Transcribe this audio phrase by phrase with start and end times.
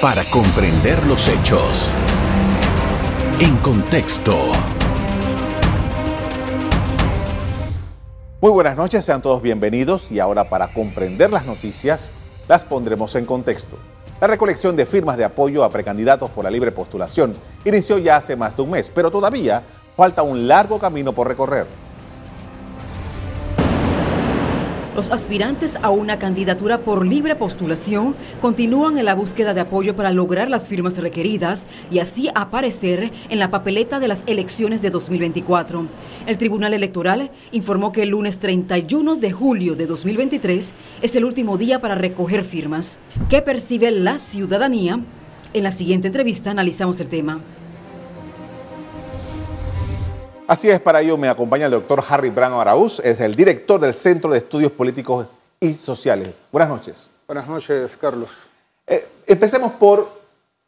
[0.00, 1.90] para comprender los hechos.
[3.40, 4.36] En contexto.
[8.40, 12.12] Muy buenas noches, sean todos bienvenidos y ahora para comprender las noticias
[12.46, 13.76] las pondremos en contexto.
[14.20, 17.34] La recolección de firmas de apoyo a precandidatos por la libre postulación
[17.64, 19.64] inició ya hace más de un mes, pero todavía
[19.96, 21.66] falta un largo camino por recorrer.
[24.98, 30.10] Los aspirantes a una candidatura por libre postulación continúan en la búsqueda de apoyo para
[30.10, 35.86] lograr las firmas requeridas y así aparecer en la papeleta de las elecciones de 2024.
[36.26, 41.58] El Tribunal Electoral informó que el lunes 31 de julio de 2023 es el último
[41.58, 42.98] día para recoger firmas.
[43.30, 44.98] ¿Qué percibe la ciudadanía?
[45.54, 47.38] En la siguiente entrevista analizamos el tema.
[50.48, 53.92] Así es, para ello me acompaña el doctor Harry Brano Araúz, es el director del
[53.92, 55.26] Centro de Estudios Políticos
[55.60, 56.32] y Sociales.
[56.50, 57.10] Buenas noches.
[57.26, 58.30] Buenas noches, Carlos.
[58.86, 60.10] Eh, empecemos por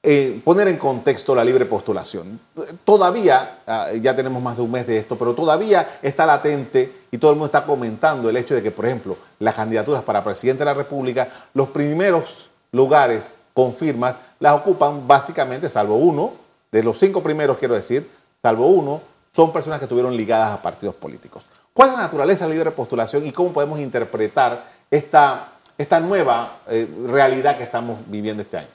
[0.03, 2.39] eh, poner en contexto la libre postulación.
[2.85, 7.17] Todavía, ah, ya tenemos más de un mes de esto, pero todavía está latente y
[7.17, 10.59] todo el mundo está comentando el hecho de que, por ejemplo, las candidaturas para presidente
[10.59, 16.35] de la República, los primeros lugares con firmas las ocupan básicamente, salvo uno,
[16.71, 18.07] de los cinco primeros quiero decir,
[18.43, 21.45] salvo uno, son personas que estuvieron ligadas a partidos políticos.
[21.73, 26.59] ¿Cuál es la naturaleza de la libre postulación y cómo podemos interpretar esta, esta nueva
[26.69, 28.69] eh, realidad que estamos viviendo este año?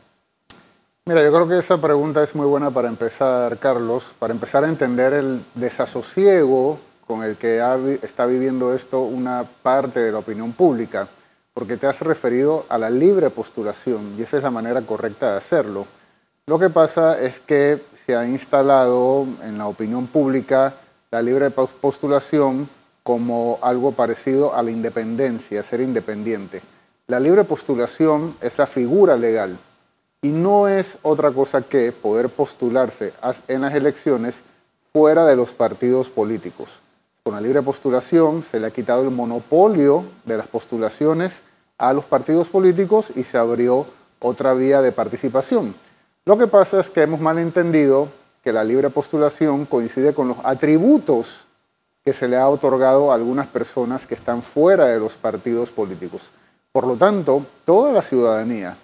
[1.06, 4.68] Mira, yo creo que esa pregunta es muy buena para empezar, Carlos, para empezar a
[4.68, 7.62] entender el desasosiego con el que
[8.02, 11.08] está viviendo esto una parte de la opinión pública,
[11.54, 15.38] porque te has referido a la libre postulación y esa es la manera correcta de
[15.38, 15.86] hacerlo.
[16.48, 20.76] Lo que pasa es que se ha instalado en la opinión pública
[21.10, 22.70] la libre postulación
[23.02, 26.62] como algo parecido a la independencia, ser independiente.
[27.08, 29.58] La libre postulación es la figura legal
[30.22, 33.14] y no es otra cosa que poder postularse
[33.48, 34.44] en las elecciones
[34.94, 36.80] fuera de los partidos políticos.
[37.24, 41.42] Con la libre postulación se le ha quitado el monopolio de las postulaciones
[41.80, 43.88] a los partidos políticos y se abrió
[44.20, 45.74] otra vía de participación.
[46.28, 48.10] Lo que pasa es que hemos malentendido
[48.44, 51.46] que la libre postulación coincide con los atributos
[52.04, 56.32] que se le ha otorgado a algunas personas que están fuera de los partidos políticos.
[56.72, 58.76] Por lo tanto, toda la ciudadanía,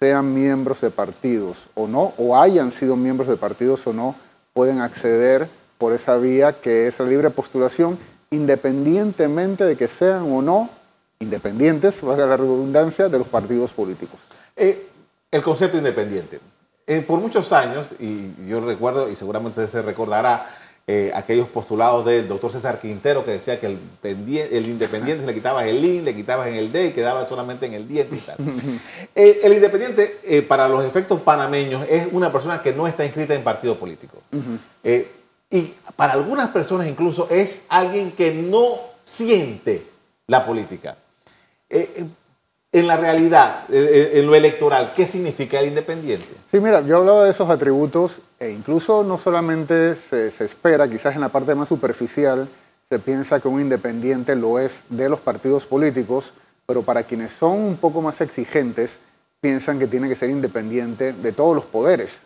[0.00, 4.16] sean miembros de partidos o no, o hayan sido miembros de partidos o no,
[4.52, 10.42] pueden acceder por esa vía que es la libre postulación, independientemente de que sean o
[10.42, 10.70] no
[11.20, 14.20] independientes, valga la redundancia, de los partidos políticos.
[14.56, 14.88] Eh,
[15.30, 16.40] el concepto independiente.
[16.90, 20.44] Eh, por muchos años, y yo recuerdo, y seguramente usted se recordará,
[20.88, 25.66] eh, aquellos postulados del doctor César Quintero que decía que el, el independiente le quitabas
[25.66, 28.36] el IN, le quitabas en el D y quedaba solamente en el diente y tal.
[29.14, 33.44] Eh, el independiente, para los efectos panameños, es una persona que no está inscrita en
[33.44, 34.20] partido político.
[35.48, 39.86] y para algunas personas incluso es alguien que no siente
[40.26, 40.96] la política
[42.72, 46.28] en la realidad, eh, eh, en lo electoral, ¿qué significa el independiente?
[46.50, 51.20] Sí, mira, yo hablaba de esos atributos e incluso no solamente se, espera, quizás en
[51.20, 52.48] la parte más superficial,
[52.88, 56.32] se piensa que un independiente lo es de los partidos políticos,
[56.66, 59.00] pero para quienes son un poco más exigentes,
[59.40, 62.24] piensan que tiene que ser independiente de todos los poderes,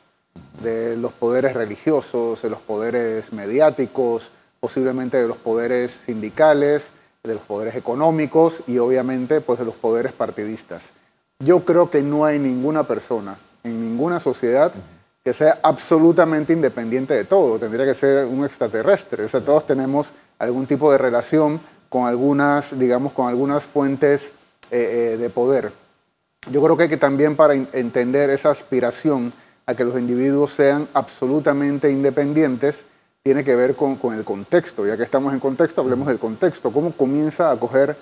[0.62, 6.93] de los poderes religiosos, de los poderes mediáticos, posiblemente de los poderes sindicales,
[7.25, 10.91] de los poderes económicos y obviamente pues de los poderes partidistas.
[11.39, 14.73] Yo creo que no hay ninguna persona en ninguna sociedad
[15.25, 17.59] que sea absolutamente independiente de todo.
[17.59, 19.25] Tendría que ser un extraterrestre.
[19.25, 24.33] O sea, todos tenemos algún tipo de relación con algunas, digamos, con algunas fuentes
[24.71, 25.73] eh, eh, de poder.
[26.51, 29.33] Yo creo que, que también para entender esa aspiración
[29.65, 32.84] a que los individuos sean absolutamente independientes,
[33.25, 34.87] tiene que ver con, con, el contexto.
[34.87, 36.71] Ya que estamos en contexto, hablemos del contexto.
[36.71, 37.97] ¿Cómo comienza a coger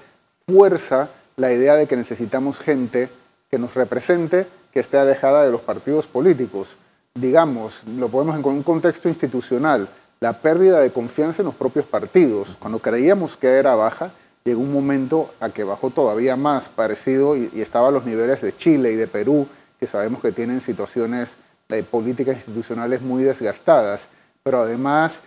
[0.49, 3.09] fuerza la idea de que necesitamos gente
[3.49, 6.77] que nos represente, que esté alejada de los partidos políticos?
[7.15, 9.89] Digamos, lo podemos en un contexto institucional,
[10.19, 12.57] la pérdida de confianza en los propios partidos.
[12.59, 14.11] Cuando creíamos que era baja,
[14.43, 18.57] llegó un momento a que bajó todavía más, parecido, y, estaba a los niveles de
[18.57, 19.47] Chile y de Perú,
[19.79, 21.37] que sabemos que tienen situaciones
[21.69, 24.09] de políticas institucionales muy desgastadas
[24.43, 25.23] pero además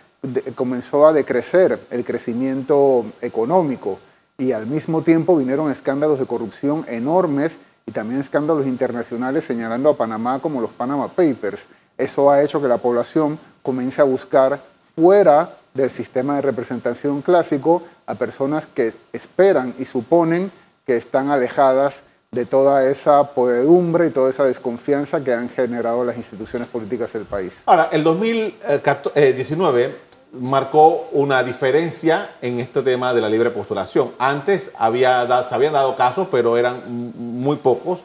[0.54, 3.98] comenzó a decrecer el crecimiento económico
[4.38, 9.96] y al mismo tiempo vinieron escándalos de corrupción enormes y también escándalos internacionales señalando a
[9.96, 11.66] Panamá como los Panama Papers.
[11.96, 14.60] Eso ha hecho que la población comience a buscar
[14.94, 20.50] fuera del sistema de representación clásico a personas que esperan y suponen
[20.86, 26.16] que están alejadas de toda esa podedumbre y toda esa desconfianza que han generado las
[26.16, 27.62] instituciones políticas del país.
[27.66, 34.12] Ahora, el 2019 marcó una diferencia en este tema de la libre postulación.
[34.18, 36.82] Antes había, se habían dado casos, pero eran
[37.16, 38.00] muy pocos.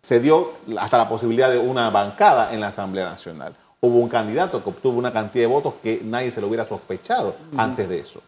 [0.00, 3.54] Se dio hasta la posibilidad de una bancada en la Asamblea Nacional.
[3.80, 7.36] Hubo un candidato que obtuvo una cantidad de votos que nadie se lo hubiera sospechado
[7.56, 8.22] antes de eso.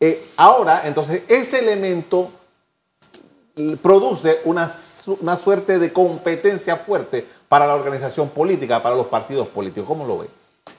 [0.00, 2.30] Eh, ahora, entonces, ese elemento
[3.80, 4.68] produce una,
[5.20, 9.86] una, suerte de competencia fuerte para la organización política, para los partidos políticos.
[9.86, 10.28] ¿Cómo lo ve?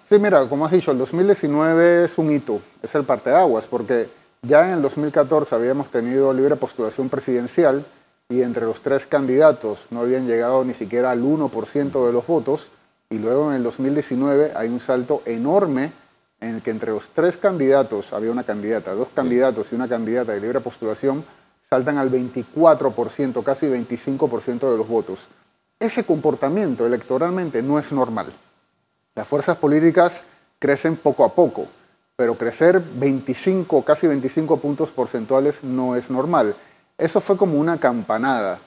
[0.09, 4.09] Sí, mira, como has dicho, el 2019 es un hito, es el parteaguas, porque
[4.41, 7.85] ya en el 2014 habíamos tenido libre postulación presidencial
[8.29, 12.69] y entre los tres candidatos no habían llegado ni siquiera al 1% de los votos,
[13.09, 15.93] y luego en el 2019 hay un salto enorme
[16.39, 20.33] en el que entre los tres candidatos, había una candidata, dos candidatos y una candidata
[20.33, 21.23] de libre postulación,
[21.73, 25.27] saltan al 24%, casi 25% de los votos.
[25.79, 28.27] Ese comportamiento electoralmente no es normal.
[29.15, 30.23] Las fuerzas políticas
[30.59, 31.65] crecen poco a poco,
[32.15, 36.55] pero crecer 25, casi 25 puntos porcentuales no es normal.
[36.95, 38.59] Eso fue como una campanada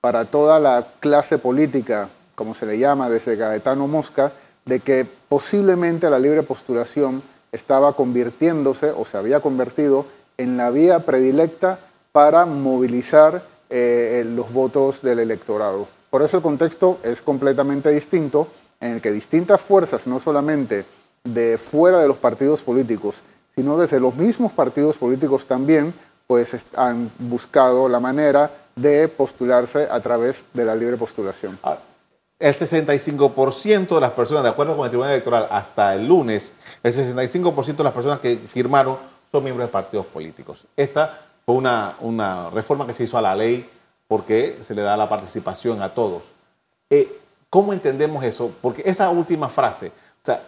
[0.00, 4.32] para toda la clase política, como se le llama desde Gaetano Mosca,
[4.64, 7.22] de que posiblemente la libre postulación
[7.52, 10.06] estaba convirtiéndose o se había convertido
[10.38, 11.78] en la vía predilecta
[12.14, 15.88] para movilizar eh, los votos del electorado.
[16.10, 18.46] Por eso el contexto es completamente distinto,
[18.80, 20.86] en el que distintas fuerzas, no solamente
[21.24, 23.22] de fuera de los partidos políticos,
[23.56, 25.92] sino desde los mismos partidos políticos también,
[26.28, 31.58] pues han buscado la manera de postularse a través de la libre postulación.
[31.64, 31.78] Ah,
[32.38, 36.92] el 65% de las personas, de acuerdo con el Tribunal Electoral, hasta el lunes, el
[36.92, 38.98] 65% de las personas que firmaron
[39.32, 40.64] son miembros de partidos políticos.
[40.76, 43.68] Esta fue una, una, reforma que se hizo a la ley
[44.08, 46.22] porque se le da la participación a todos.
[46.90, 47.20] Eh,
[47.50, 48.52] ¿Cómo entendemos eso?
[48.60, 50.42] Porque esa última frase, o sea,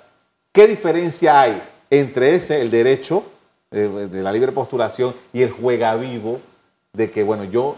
[0.52, 3.24] ¿qué diferencia hay entre ese, el derecho
[3.70, 6.40] de, de la libre postulación y el juega vivo
[6.92, 7.76] de que, bueno, yo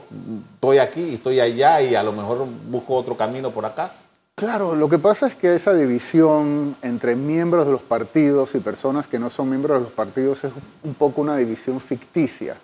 [0.55, 3.93] estoy aquí y estoy allá y a lo mejor busco otro camino por acá?
[4.37, 9.09] Claro, lo que pasa es que esa división entre miembros de los partidos y personas
[9.09, 10.53] que no son miembros de los partidos es
[10.85, 12.57] un poco una división ficticia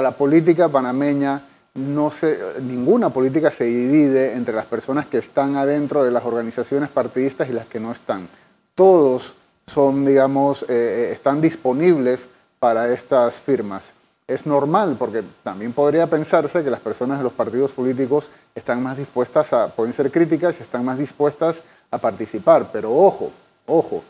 [0.00, 1.42] la política panameña,
[1.74, 6.88] no se, ninguna política se divide entre las personas que están adentro de las organizaciones
[6.88, 8.28] partidistas y las que no están.
[8.74, 12.28] Todos son, digamos, eh, eh, están disponibles
[12.58, 13.94] para estas firmas.
[14.26, 18.96] Es normal, porque también podría pensarse que las personas de los partidos políticos están más
[18.96, 23.30] dispuestas a, pueden ser críticas y están más dispuestas a participar, pero ojo,
[23.66, 24.02] ojo,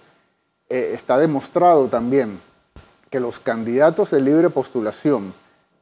[0.68, 2.40] eh, está demostrado también
[3.10, 5.34] que los candidatos de libre postulación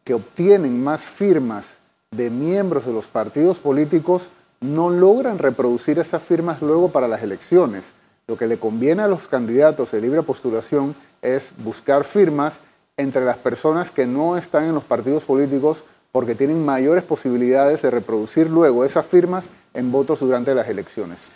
[0.05, 1.79] que obtienen más firmas
[2.11, 4.29] de miembros de los partidos políticos
[4.61, 7.93] no logran reproducir esas firmas luego para las elecciones.
[8.27, 12.61] Lo que le conviene a los candidatos de libre postulación es buscar firmas
[12.97, 17.91] entre las personas que no están en los partidos políticos porque tienen mayores posibilidades de
[17.91, 21.27] reproducir luego esas firmas en votos durante las elecciones.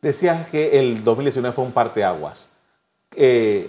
[0.00, 2.50] Decías que el 2019 fue un parteaguas.
[3.16, 3.68] Eh,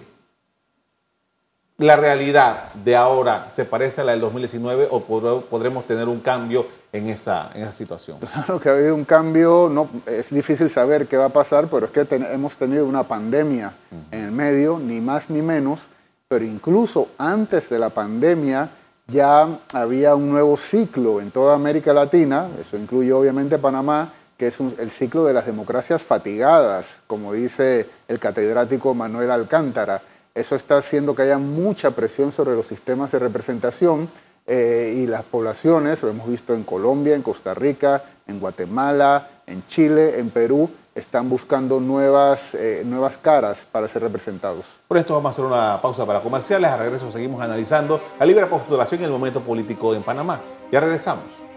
[1.80, 6.68] la realidad de ahora se parece a la del 2019 o podremos tener un cambio
[6.92, 8.20] en esa, en esa situación?
[8.20, 11.86] Claro que ha habido un cambio, no, es difícil saber qué va a pasar, pero
[11.86, 13.74] es que hemos tenido una pandemia
[14.12, 15.88] en el medio, ni más ni menos,
[16.28, 18.70] pero incluso antes de la pandemia
[19.08, 24.60] ya había un nuevo ciclo en toda América Latina, eso incluye obviamente Panamá, que es
[24.60, 30.02] el ciclo de las democracias fatigadas, como dice el catedrático Manuel Alcántara
[30.36, 34.10] eso está haciendo que haya mucha presión sobre los sistemas de representación
[34.48, 39.66] eh, y las poblaciones, lo hemos visto en Colombia, en Costa Rica, en Guatemala, en
[39.68, 44.66] Chile, en Perú, están buscando nuevas, eh, nuevas caras para ser representados.
[44.88, 46.70] Por esto vamos a hacer una pausa para comerciales.
[46.70, 50.42] A regreso seguimos analizando la libre postulación y el momento político en Panamá.
[50.72, 51.49] Ya regresamos.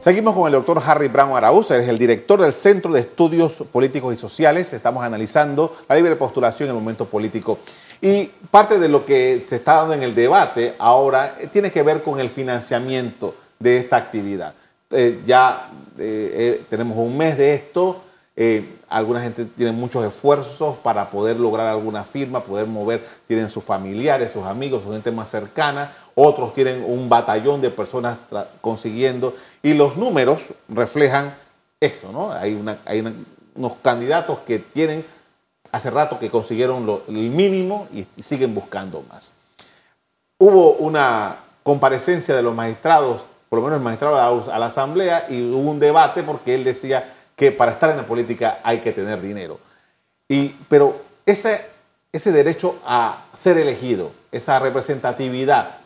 [0.00, 4.14] Seguimos con el doctor Harry Brown Araúz, es el director del Centro de Estudios Políticos
[4.14, 4.72] y Sociales.
[4.72, 7.58] Estamos analizando la libre postulación en el momento político.
[8.00, 11.82] Y parte de lo que se está dando en el debate ahora eh, tiene que
[11.82, 14.54] ver con el financiamiento de esta actividad.
[14.92, 18.04] Eh, ya eh, tenemos un mes de esto.
[18.88, 24.32] Alguna gente tiene muchos esfuerzos para poder lograr alguna firma, poder mover, tienen sus familiares,
[24.32, 25.90] sus amigos, su gente más cercana
[26.20, 28.18] otros tienen un batallón de personas
[28.60, 31.36] consiguiendo y los números reflejan
[31.78, 32.32] eso, ¿no?
[32.32, 32.54] Hay,
[33.54, 35.04] unos candidatos que tienen
[35.70, 39.32] hace rato que consiguieron el mínimo y, siguen buscando más.
[40.38, 45.26] Hubo una comparecencia de los magistrados por lo menos el magistrado Arauz, a la asamblea
[45.30, 48.92] y hubo un debate porque él decía que para estar en la política hay que
[48.92, 49.58] tener dinero.
[50.28, 51.64] Y, pero ese,
[52.12, 55.78] ese derecho a ser elegido, esa representatividad,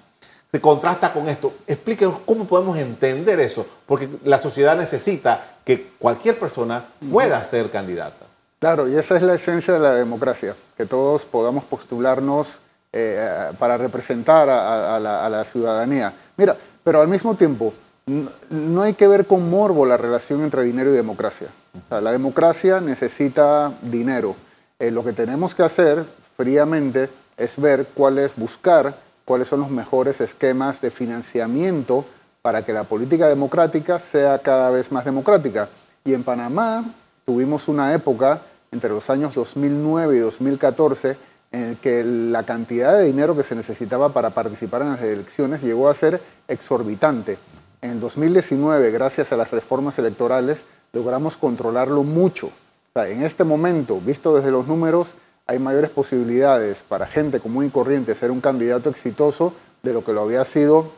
[0.51, 1.55] se contrasta con esto.
[1.67, 8.27] Explíquenos cómo podemos entender eso, porque la sociedad necesita que cualquier persona pueda ser candidata.
[8.59, 12.61] Claro, y esa es la esencia de la democracia, que todos podamos postularnos
[12.93, 16.15] eh, para representar a, la, ciudadanía.
[16.37, 17.75] Mira, pero al mismo tiempo,
[18.07, 21.49] no hay que ver con morbo la relación entre dinero y democracia.
[21.91, 24.35] la democracia necesita dinero.
[24.79, 26.05] Eh, lo que tenemos que hacer
[26.37, 32.05] fríamente es ver cuál es, buscar cuáles son los mejores esquemas de financiamiento
[32.43, 35.69] para que la política democrática sea cada vez más democrática.
[36.05, 36.93] Y en Panamá
[37.25, 38.43] tuvimos una época
[38.73, 41.17] entre los años 2009 y 2014
[41.53, 45.63] en el que la cantidad de dinero que se necesitaba para participar en las elecciones
[45.63, 47.39] llegó a ser exorbitante.
[47.83, 52.53] En el 2019, gracias a las reformas electorales, logramos controlarlo mucho.
[52.95, 55.17] en este momento, visto desde los números,
[55.49, 60.13] hay mayores posibilidades para gente común y corriente ser un candidato exitoso de lo que
[60.13, 60.93] lo había sido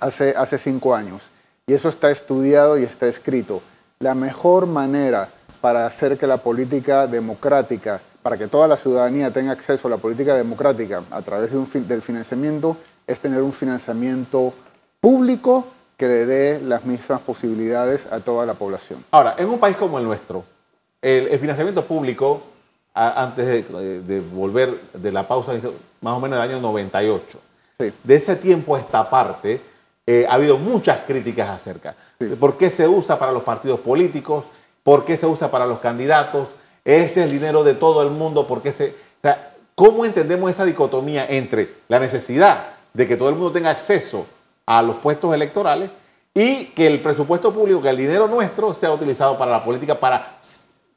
[0.00, 1.28] hace, hace cinco años.
[1.66, 3.60] Y eso está estudiado y está escrito.
[3.98, 5.28] La mejor manera
[5.60, 9.98] para hacer que la política democrática, para que toda la ciudadanía tenga acceso a la
[9.98, 14.54] política democrática a través del financiamiento, es tener un financiamiento
[14.98, 19.04] público que le dé las mismas posibilidades a toda la población.
[19.10, 20.44] Ahora, en un país como el nuestro,
[21.00, 22.42] el, el financiamiento público
[22.96, 23.66] antes
[24.06, 25.52] de, volver de la pausa,
[26.00, 27.38] más o menos el año 98.
[27.78, 29.60] De ese tiempo a esta parte,
[30.06, 34.44] eh, ha habido muchas críticas acerca de por qué se usa para los partidos políticos,
[34.82, 36.48] por qué se usa para los candidatos,
[36.84, 38.90] ese es el dinero de todo el mundo, por qué se...
[38.90, 43.70] O sea, ¿cómo entendemos esa dicotomía entre la necesidad de que todo el mundo tenga
[43.70, 44.26] acceso
[44.66, 45.90] a los puestos electorales
[46.34, 50.36] y que el presupuesto público, que el dinero nuestro sea utilizado para la política, para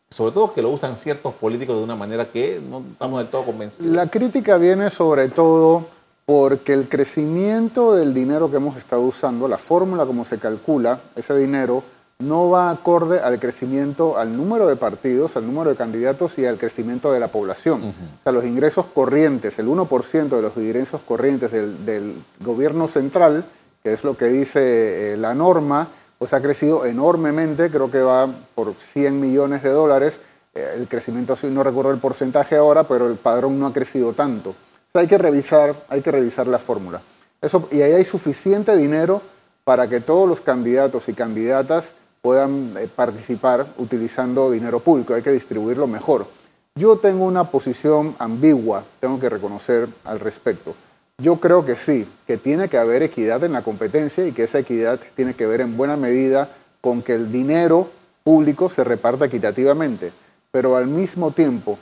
[0.10, 3.46] sobre todo que lo usan ciertos políticos de una manera que no estamos del todo
[3.46, 3.94] convencidos.
[3.94, 5.86] La crítica viene sobre todo
[6.26, 11.36] porque el crecimiento del dinero que hemos estado usando, la fórmula como se calcula ese
[11.38, 11.84] dinero,
[12.20, 16.58] no va acorde al crecimiento, al número de partidos, al número de candidatos y al
[16.58, 17.82] crecimiento de la población.
[17.82, 23.46] O sea, los ingresos corrientes, el 1% de los ingresos corrientes del, gobierno central,
[23.83, 28.27] que es lo que dice eh, la norma, pues ha crecido enormemente, creo que va
[28.53, 30.19] por 100 millones de dólares.
[30.53, 34.55] Eh, el crecimiento, no recuerdo el porcentaje ahora, pero el padrón no ha crecido tanto.
[34.93, 37.01] Hay que revisar, hay que revisar la fórmula.
[37.41, 39.21] Eso, y ahí hay suficiente dinero
[39.63, 45.13] para que todos los candidatos y candidatas puedan eh, participar utilizando dinero público.
[45.13, 46.27] Hay que distribuirlo mejor.
[46.75, 50.75] Yo tengo una posición ambigua, tengo que reconocer al respecto.
[51.22, 54.60] Yo creo que sí, que tiene que haber equidad en la competencia y que esa
[54.60, 56.50] equidad tiene que ver en buena medida
[56.80, 57.90] con que el dinero
[58.24, 60.14] público se reparta equitativamente.
[60.50, 61.78] Pero al mismo tiempo,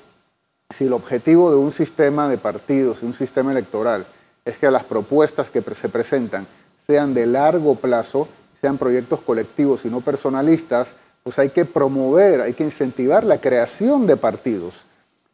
[0.72, 4.08] si el objetivo de un sistema de partidos, un sistema electoral,
[4.44, 6.48] es que las propuestas que se presentan
[6.88, 8.28] sean de largo plazo,
[8.60, 14.08] sean proyectos colectivos y no personalistas, pues hay que promover, hay que incentivar la creación
[14.08, 14.86] de partidos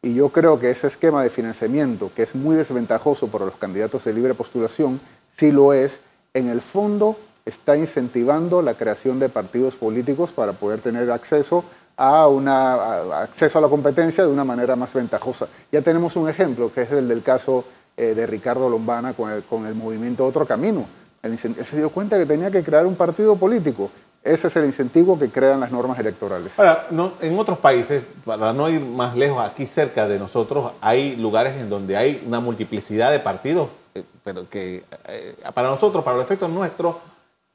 [0.03, 4.03] y yo creo que ese esquema de financiamiento, que es muy desventajoso para los candidatos
[4.03, 4.99] de libre postulación,
[5.35, 6.01] sí lo es,
[6.33, 11.63] en el fondo está incentivando la creación de partidos políticos para poder tener acceso
[11.95, 15.47] a, una, acceso a la competencia de una manera más ventajosa.
[15.71, 17.63] Ya tenemos un ejemplo, que es el del caso
[17.95, 20.85] eh, de Ricardo Lombana con el, con el movimiento Otro Camino.
[21.21, 23.89] él se dio cuenta que tenía que crear un partido político
[24.23, 26.57] ese es el incentivo que crean las normas electorales.
[26.57, 26.87] Ahora,
[27.19, 31.69] en otros países, para no ir más lejos, aquí cerca de nosotros, hay lugares en
[31.69, 36.49] donde hay una multiplicidad de partidos, eh, pero que eh, para nosotros, para los efectos
[36.49, 36.95] nuestros,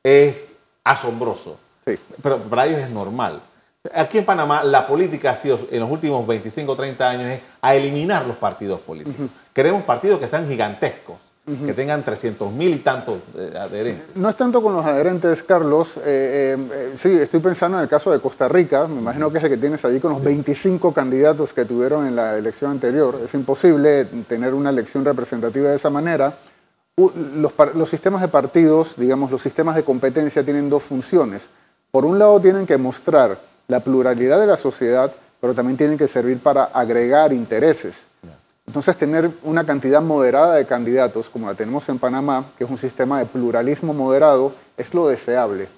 [0.02, 0.52] es
[0.84, 1.56] asombroso.
[1.87, 1.98] Sí.
[2.22, 3.40] Pero para ellos es normal.
[3.94, 7.75] Aquí en Panamá la política ha sido en los últimos 25 o 30 años a
[7.75, 9.28] eliminar los partidos políticos.
[9.54, 11.16] Queremos partidos que sean gigantescos
[11.64, 14.17] que tengan 300 mil y tantos eh, adherentes.
[14.17, 15.97] No es tanto con los adherentes, Carlos.
[15.99, 18.87] Eh, eh, sí, estoy pensando en el caso de Costa Rica.
[18.87, 22.17] Me imagino que es el que tienes allí con los 25 candidatos que tuvieron en
[22.17, 23.21] la elección anterior.
[23.25, 26.37] Es imposible tener una elección representativa de esa manera.
[26.97, 31.49] Los, los sistemas de partidos, digamos, los sistemas de competencia tienen dos funciones.
[31.90, 36.09] Por un lado, tienen que mostrar la pluralidad de la sociedad, pero también tienen que
[36.09, 38.09] servir para agregar intereses.
[38.68, 42.76] Entonces, tener una cantidad moderada de candidatos, como la tenemos en Panamá, que es un
[42.76, 45.68] sistema de pluralismo moderado, es lo deseable.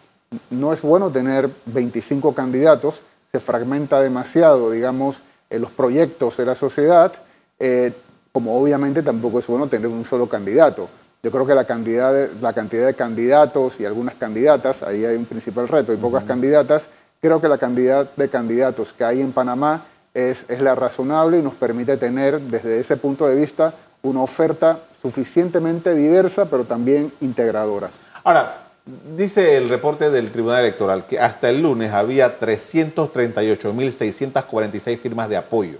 [0.50, 6.56] No es bueno tener 25 candidatos, se fragmenta demasiado, digamos, en los proyectos de la
[6.56, 7.12] sociedad,
[7.60, 7.92] eh,
[8.32, 10.88] como obviamente tampoco es bueno tener un solo candidato.
[11.22, 15.14] Yo creo que la cantidad, de, la cantidad de candidatos y algunas candidatas, ahí hay
[15.14, 16.90] un principal reto, y pocas candidatas,
[17.22, 21.42] creo que la cantidad de candidatos que hay en Panamá es, es la razonable y
[21.42, 27.90] nos permite tener desde ese punto de vista una oferta suficientemente diversa, pero también integradora.
[28.24, 28.70] Ahora,
[29.16, 35.78] dice el reporte del Tribunal Electoral que hasta el lunes había 338.646 firmas de apoyo.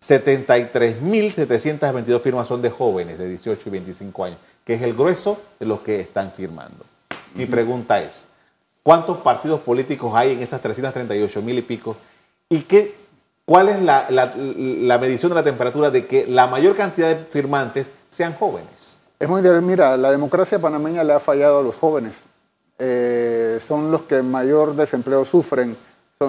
[0.00, 5.66] 73.722 firmas son de jóvenes de 18 y 25 años, que es el grueso de
[5.66, 6.84] los que están firmando.
[7.34, 8.28] Mi pregunta es,
[8.82, 11.96] ¿cuántos partidos políticos hay en esas 338 mil y pico?
[12.48, 12.94] ¿Y qué,
[13.46, 18.34] cuál es la, medición de la temperatura de que la mayor cantidad de firmantes sean
[18.34, 19.00] jóvenes?
[19.18, 19.66] Es muy interesante.
[19.66, 22.24] Mira, la democracia panameña le ha fallado a los jóvenes.
[22.78, 25.76] Eh, son los que mayor desempleo sufren,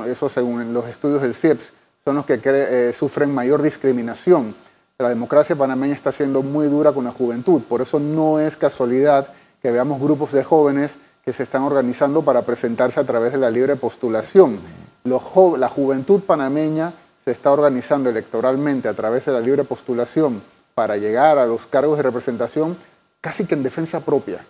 [0.05, 1.74] eso según los estudios del CIEPS
[2.05, 4.55] son los que eh, sufren mayor discriminación.
[5.00, 9.27] La democracia panameña está siendo muy dura con la juventud, por eso no es casualidad
[9.62, 13.51] que veamos grupos de jóvenes que se están organizando para presentarse a través de la
[13.51, 14.59] libre postulación.
[15.03, 16.93] la juventud panameña
[17.27, 20.41] se está organizando electoralmente a través de la libre postulación
[20.74, 22.77] para llegar a los cargos de representación
[23.19, 24.46] casi que en defensa propia,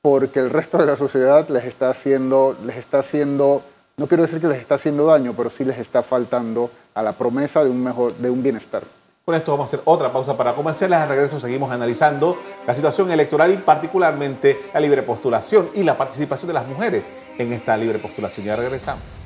[0.00, 3.64] porque el resto de la sociedad les está haciendo, les está haciendo
[3.96, 7.14] no quiero decir que les está haciendo daño, pero sí les está faltando a la
[7.14, 8.84] promesa de un, mejor, de un bienestar.
[9.24, 11.00] Con esto vamos a hacer otra pausa para comerciales.
[11.00, 16.46] Al regreso seguimos analizando la situación electoral y particularmente la libre postulación y la participación
[16.46, 18.46] de las mujeres en esta libre postulación.
[18.46, 19.23] Ya regresamos.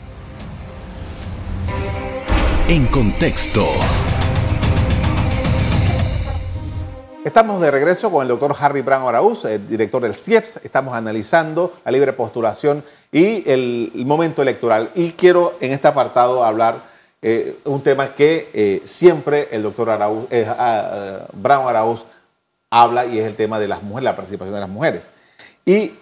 [2.69, 3.65] En contexto.
[7.25, 10.61] Estamos de regreso con el doctor Harry Brown Araúz, el director del CIEPS.
[10.63, 14.91] Estamos analizando la libre postulación y el, momento electoral.
[14.95, 16.83] Y quiero en este apartado hablar
[17.23, 22.05] eh, un tema que eh, siempre el doctor Araúz, eh, ah, Brown Araúz
[22.69, 25.05] habla y es el tema de las mujeres, la participación de las mujeres.
[25.65, 25.95] Y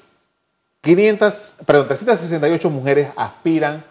[0.80, 3.84] 500, perdón, 368 mujeres aspiran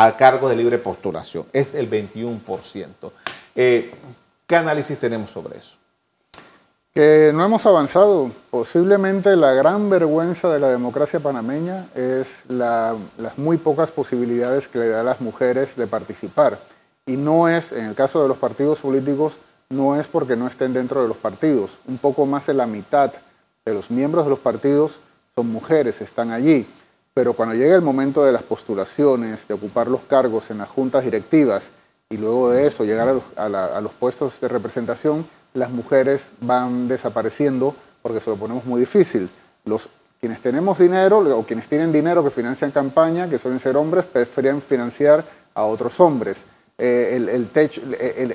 [0.00, 1.44] al cargo de libre postulación.
[1.52, 3.12] Es el 21%.
[3.54, 5.76] ¿Qué análisis tenemos sobre eso?
[6.94, 8.32] Que no hemos avanzado.
[8.50, 12.96] Posiblemente la gran vergüenza de la democracia panameña es las
[13.36, 16.58] muy pocas posibilidades que le da a las mujeres de participar.
[17.04, 19.34] Y no es, en el caso de los partidos políticos,
[19.68, 21.78] no es porque no estén dentro de los partidos.
[21.86, 23.12] Un poco más de la mitad
[23.66, 24.98] de los miembros de los partidos
[25.34, 26.66] son mujeres, están allí.
[27.20, 31.04] Pero cuando llega el momento de las postulaciones, de ocupar los cargos en las juntas
[31.04, 31.70] directivas
[32.08, 38.20] y luego de eso llegar a los puestos de representación, las mujeres van desapareciendo porque
[38.20, 39.28] se lo ponemos muy difícil.
[39.66, 44.06] Los, quienes tenemos dinero o quienes tienen dinero que financian campaña, que suelen ser hombres,
[44.06, 46.46] prefieren financiar a otros hombres.
[46.78, 47.50] Eh, el, el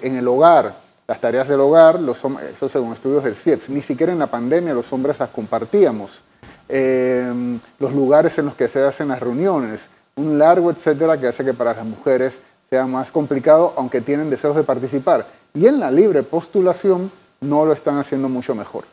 [0.04, 0.76] en el hogar,
[1.08, 2.22] las tareas del hogar, los,
[2.54, 6.22] eso según estudios del CIEPS, ni siquiera en la pandemia los hombres las compartíamos.
[6.70, 11.46] Eh, los lugares en los que se hacen las reuniones, un largo etcétera que hace
[11.46, 15.28] que para las mujeres sea más complicado, aunque tienen deseos de participar.
[15.54, 18.86] Y en la libre postulación no lo están haciendo mucho mejor.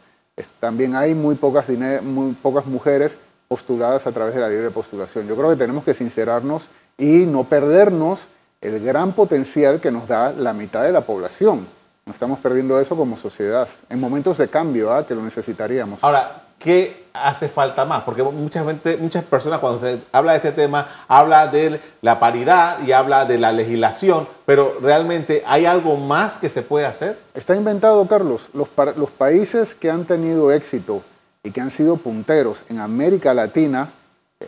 [0.61, 1.69] También hay muy pocas,
[2.03, 5.27] muy pocas mujeres postuladas a través de la libre postulación.
[5.27, 8.29] Yo creo que tenemos que sincerarnos y no perdernos
[8.61, 11.67] el gran potencial que nos da la mitad de la población.
[12.07, 13.69] No estamos perdiendo eso como sociedad.
[13.89, 15.07] En momentos de cambio, ¿ah?
[15.07, 16.03] que lo necesitaríamos.
[16.03, 18.03] Ahora, ¿qué hace falta más?
[18.03, 18.64] Porque muchas,
[18.98, 23.38] muchas personas cuando se habla de este tema, habla de la paridad y habla de
[23.38, 27.18] la legislación, pero realmente hay algo más que se puede hacer.
[27.35, 28.48] Está inventado, Carlos.
[28.55, 31.03] Los, los países que han tenido éxito
[31.42, 33.92] y que han sido punteros en América Latina,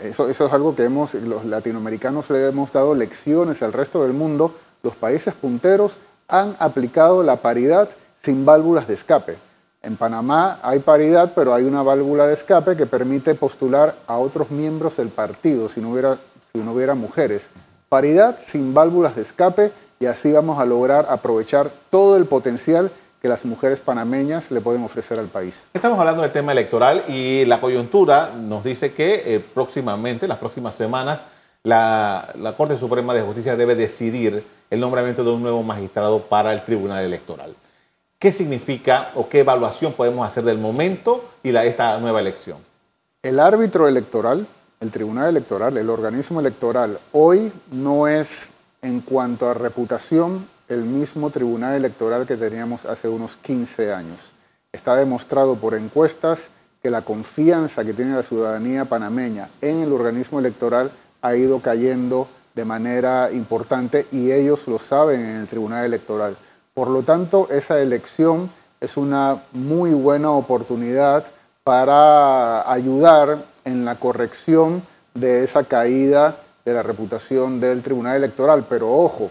[0.01, 4.13] eso, eso es algo que hemos, los latinoamericanos le hemos dado lecciones al resto del
[4.13, 5.97] mundo, los países punteros
[6.29, 9.37] han aplicado la paridad sin válvulas de escape.
[9.85, 14.51] En Panamá hay paridad, pero hay una válvula de escape que permite postular a otros
[14.51, 17.51] miembros del partido si no hubiera, mujeres.
[17.91, 23.29] Paridad sin válvulas de escape y así vamos a lograr aprovechar todo el potencial que
[23.29, 25.67] las mujeres panameñas le pueden ofrecer al país.
[25.75, 30.75] Estamos hablando del tema electoral y la coyuntura nos dice que eh, próximamente, las próximas
[30.75, 31.25] semanas,
[31.63, 36.55] la, la Corte Suprema de Justicia debe decidir el nombramiento de un nuevo magistrado para
[36.55, 37.55] el Tribunal Electoral.
[38.25, 42.57] ¿Qué significa o qué evaluación podemos hacer del momento y de esta nueva elección?
[43.23, 44.47] El árbitro electoral,
[44.81, 51.29] el tribunal electoral, el organismo electoral, hoy no es en cuanto a reputación el mismo
[51.29, 54.33] tribunal electoral que teníamos hace unos 15 años.
[54.73, 56.51] Está demostrado por encuestas
[56.83, 62.27] que la confianza que tiene la ciudadanía panameña en el organismo electoral ha ido cayendo
[62.55, 66.39] de manera importante y ellos lo saben en el tribunal electoral.
[66.75, 71.25] Por lo tanto, esa elección es una muy buena oportunidad
[71.63, 74.83] para ayudar en la corrección
[75.15, 78.67] de esa caída de la reputación del Tribunal Electoral.
[78.69, 79.31] Pero ojo,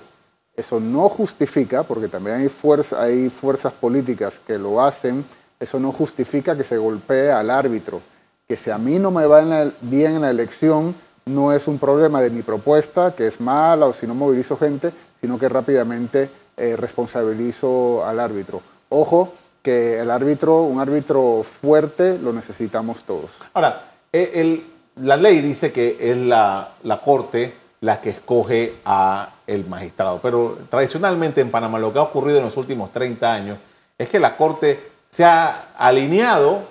[0.55, 2.49] eso no justifica, porque también hay,
[2.97, 5.25] hay fuerzas políticas que lo hacen,
[5.59, 8.01] eso no justifica que se golpee al árbitro.
[8.47, 9.43] Que si a mí no me va
[9.81, 13.93] bien en la elección, no es un problema de mi propuesta, que es mala o
[13.93, 18.61] si no movilizo gente, sino que rápidamente eh, responsabilizo al árbitro.
[18.89, 23.31] Ojo, que el árbitro, un árbitro fuerte, lo necesitamos todos.
[23.53, 24.63] Ahora, eh,
[24.97, 30.57] la ley dice que es la, la Corte la que escoge a el magistrado, pero
[30.69, 33.57] tradicionalmente en Panamá lo que ha ocurrido en los últimos 30 años
[33.97, 36.61] es que la Corte se ha alineado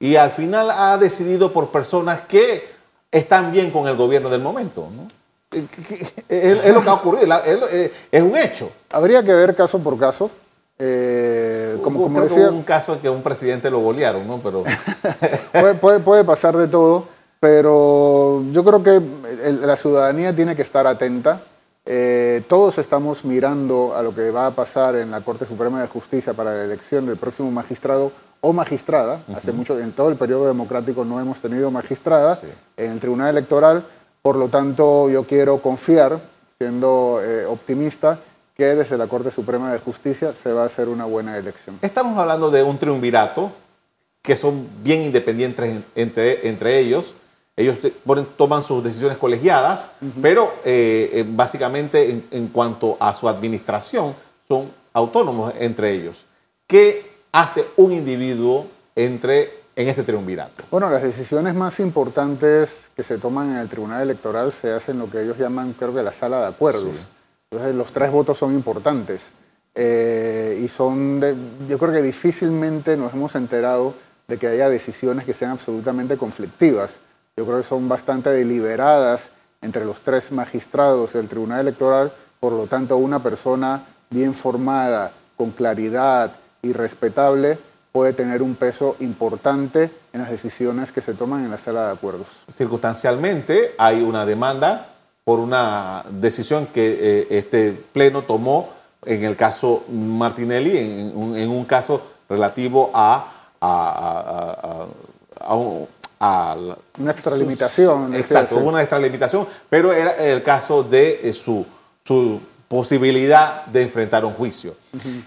[0.00, 2.68] y al final ha decidido por personas que
[3.12, 4.88] están bien con el gobierno del momento.
[4.94, 5.06] ¿no?
[5.52, 7.26] Es, lo que ha ocurrido,
[8.12, 8.70] es un hecho.
[8.90, 10.30] Habría que ver caso por caso.
[10.78, 14.38] Eh, como, como decía, un caso en que un presidente lo golearon, ¿no?
[14.38, 14.64] Pero
[15.80, 17.06] puede, puede, pasar de todo,
[17.38, 19.02] pero yo creo que
[19.60, 21.42] la ciudadanía tiene que estar atenta.
[21.84, 25.88] Eh, todos estamos mirando a lo que va a pasar en la Corte Suprema de
[25.88, 29.22] Justicia para la elección del próximo magistrado o magistrada.
[29.34, 32.38] Hace mucho, en todo el periodo democrático no hemos tenido magistrada
[32.76, 33.84] en el Tribunal Electoral.
[34.22, 36.20] Por lo tanto, yo quiero confiar,
[36.58, 38.20] siendo eh, optimista,
[38.54, 41.78] que desde la Corte Suprema de Justicia se va a hacer una buena elección.
[41.80, 43.52] Estamos hablando de un triunvirato
[44.22, 47.14] que son bien independientes entre, entre ellos.
[47.56, 47.78] Ellos
[48.36, 49.90] toman sus decisiones colegiadas,
[50.22, 54.14] pero eh, eh, básicamente en, cuanto a su administración
[54.46, 56.26] son autónomos entre ellos.
[56.66, 60.64] ¿Qué hace un individuo entre, en este triunvirato?
[60.70, 65.00] Bueno, las decisiones más importantes que se toman en el Tribunal Electoral se hacen en
[65.00, 67.08] lo que ellos llaman, creo que la sala de acuerdos.
[67.50, 69.30] Entonces los tres votos son importantes.
[69.74, 71.20] Eh, y son,
[71.68, 73.94] yo creo que difícilmente nos hemos enterado
[74.28, 77.00] de que haya decisiones que sean absolutamente conflictivas.
[77.36, 79.30] Yo creo que son bastante deliberadas
[79.62, 85.50] entre los tres magistrados del Tribunal Electoral, por lo tanto una persona bien formada, con
[85.52, 87.58] claridad y respetable
[87.92, 91.92] puede tener un peso importante en las decisiones que se toman en la sala de
[91.92, 92.26] acuerdos.
[92.52, 98.70] Circunstancialmente hay una demanda por una decisión que eh, este pleno tomó
[99.04, 104.86] en el caso Martinelli, en, un, caso relativo a, a,
[105.54, 108.14] una extralimitación.
[108.14, 111.64] Exacto, una extralimitación, pero era el caso de eh, su,
[112.04, 114.76] su posibilidad de enfrentar un juicio.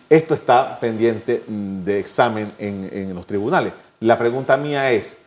[0.09, 3.73] Esto está pendiente de examen en, en los tribunales.
[3.99, 5.17] La pregunta mía es,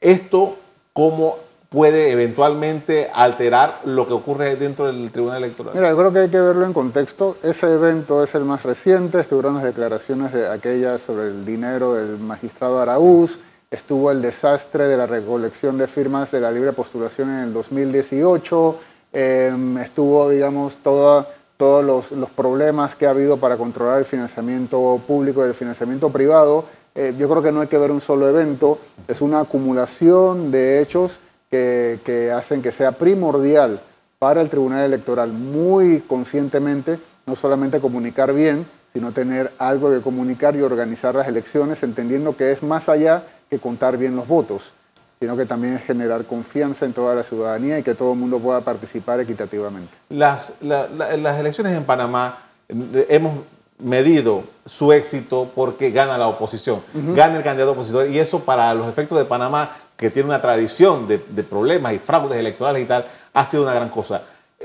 [0.00, 0.58] ¿esto
[0.92, 5.74] cómo puede eventualmente alterar lo que ocurre dentro del Tribunal Electoral?
[5.74, 7.36] Mira, yo creo que hay que verlo en contexto.
[7.42, 12.16] Ese evento es el más reciente, estuvieron las declaraciones de aquellas sobre el dinero del
[12.18, 13.40] magistrado Araúz,
[13.72, 18.78] estuvo el desastre de la recolección de firmas de la libre postulación en el 2018,
[19.12, 25.44] em, estuvo, digamos, toda, todos los, problemas que ha habido para controlar el financiamiento público
[25.44, 26.64] y el financiamiento privado.
[26.94, 30.80] Eh, yo creo que no hay que ver un solo evento, es una acumulación de
[30.80, 31.18] hechos
[31.50, 33.80] que, hacen que sea primordial
[34.18, 40.54] para el Tribunal Electoral muy conscientemente no solamente comunicar bien, sino tener algo que comunicar
[40.56, 44.72] y organizar las elecciones, entendiendo que es más allá que contar bien los votos,
[45.18, 48.38] sino que también es generar confianza en toda la ciudadanía y que todo el mundo
[48.38, 49.92] pueda participar equitativamente.
[50.10, 53.40] Las, las elecciones en Panamá hemos
[53.78, 56.82] medido su éxito porque gana la oposición,
[57.14, 61.08] gana el candidato opositor y eso para los efectos de Panamá que tiene una tradición
[61.08, 64.22] de, problemas y fraudes electorales y tal, ha sido una gran cosa.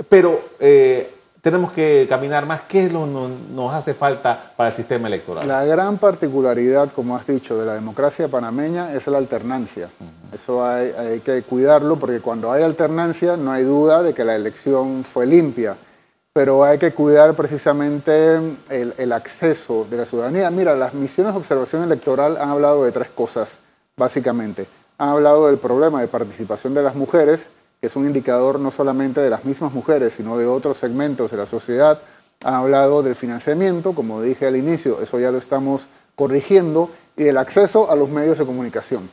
[0.09, 2.61] Pero eh, tenemos que caminar más.
[2.61, 5.47] ¿Qué es lo que nos hace falta para el sistema electoral?
[5.47, 9.89] La gran particularidad, como has dicho, de la democracia panameña es la alternancia.
[10.33, 14.35] Eso hay, hay, que cuidarlo porque cuando hay alternancia no hay duda de que la
[14.35, 15.75] elección fue limpia.
[16.33, 18.35] Pero hay que cuidar precisamente
[18.69, 20.49] el, el acceso de la ciudadanía.
[20.49, 23.59] Mira, las misiones de observación electoral han hablado de tres cosas,
[23.97, 24.67] básicamente
[25.01, 27.49] ha hablado del problema de participación de las mujeres,
[27.81, 31.37] que es un indicador no solamente de las mismas mujeres, sino de otros segmentos de
[31.37, 31.99] la sociedad.
[32.43, 37.37] Ha hablado del financiamiento, como dije al inicio, eso ya lo estamos corrigiendo, y del
[37.37, 39.09] acceso a los medios de comunicación.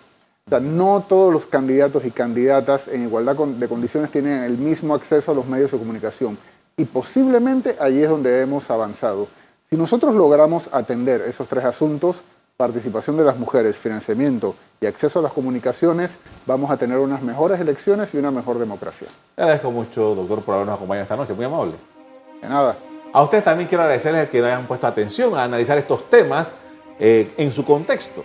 [0.61, 5.35] No todos los candidatos y candidatas en igualdad de condiciones tienen el mismo acceso a
[5.35, 6.39] los medios de comunicación.
[6.77, 9.29] Y posiblemente allí es donde hemos avanzado.
[9.65, 12.23] Si nosotros logramos atender esos tres asuntos,
[12.59, 17.61] participación de las mujeres, financiamiento y acceso a las comunicaciones, vamos a tener unas mejores
[17.61, 19.07] elecciones y una mejor democracia.
[19.37, 21.35] Le agradezco mucho, doctor, por habernos acompañado esta noche.
[21.35, 21.75] Muy amable.
[22.43, 22.77] De nada.
[23.13, 26.53] A ustedes también quiero agradecerles que hayan puesto atención a analizar estos temas
[26.99, 28.25] eh, en su contexto.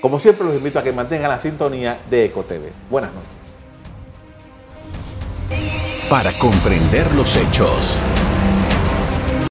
[0.00, 2.72] Como siempre, los invito a que mantengan la sintonía de EcoTV.
[2.88, 3.58] Buenas noches.
[6.08, 7.98] Para comprender los hechos